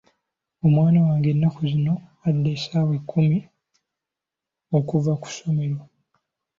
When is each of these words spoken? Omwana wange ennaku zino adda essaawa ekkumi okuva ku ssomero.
Omwana 0.65 0.99
wange 1.07 1.27
ennaku 1.31 1.61
zino 1.71 1.93
adda 2.27 2.49
essaawa 2.57 2.93
ekkumi 2.99 3.37
okuva 4.77 5.13
ku 5.21 5.27
ssomero. 5.33 5.79